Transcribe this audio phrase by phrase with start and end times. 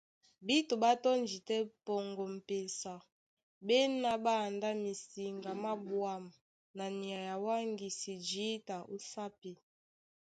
[0.45, 2.93] Bíto ɓá tɔ́ndi tɛ́ pɔŋgɔ m̀pesa,
[3.65, 6.25] ɓá ená ɓá andá misiŋga má ɓwǎm̀
[6.77, 9.51] na nyay a wáŋgisi jǐta ó sápi.